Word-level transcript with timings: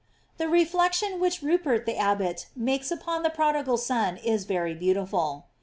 The 0.37 0.49
reflection 0.49 1.19
which 1.19 1.43
Rupert 1.43 1.85
the 1.85 1.95
abbot 1.95 2.47
makes 2.55 2.89
upon 2.89 3.21
the 3.21 3.29
prodigal 3.29 3.77
son 3.77 4.17
is 4.17 4.45
very 4.45 4.73
beauti 4.73 5.07
ful. 5.07 5.45